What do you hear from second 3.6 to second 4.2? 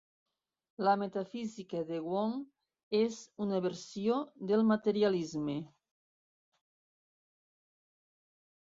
versió